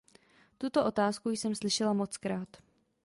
[0.57, 2.57] Tuto otázku jsem slyšela mnohokrát.